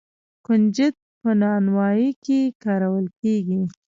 [0.45, 3.61] کنجد په نانوايۍ کې کارول کیږي.